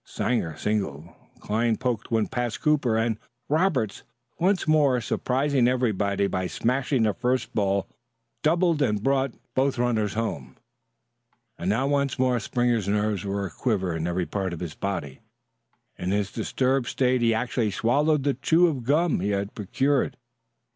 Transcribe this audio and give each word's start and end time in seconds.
Sanger 0.03 0.57
singled; 0.57 1.09
Cline 1.41 1.77
poked 1.77 2.09
one 2.09 2.25
past 2.25 2.59
Cooper; 2.59 2.97
and 2.97 3.17
Roberts, 3.49 4.01
once 4.39 4.67
more 4.67 4.99
surprising 4.99 5.67
everybody 5.67 6.25
by 6.25 6.47
smashing 6.47 7.03
the 7.03 7.13
first 7.13 7.53
ball, 7.53 7.87
doubled 8.41 8.81
and 8.81 9.03
brought 9.03 9.35
both 9.53 9.77
runners 9.77 10.15
home. 10.15 10.57
And 11.59 11.69
now 11.69 11.85
once 11.85 12.17
more 12.17 12.39
Springer's 12.39 12.87
nerves 12.87 13.23
were 13.25 13.45
a 13.45 13.51
quiver 13.51 13.95
in 13.95 14.07
every 14.07 14.25
part 14.25 14.53
of 14.53 14.59
his 14.59 14.73
body. 14.73 15.19
In 15.99 16.09
his 16.09 16.31
disturbed 16.31 16.87
state 16.87 17.21
he 17.21 17.35
actually 17.35 17.69
swallowed 17.69 18.23
the 18.23 18.33
chew 18.33 18.65
of 18.65 18.83
gum 18.83 19.19
he 19.19 19.29
had 19.29 19.53
procured. 19.53 20.17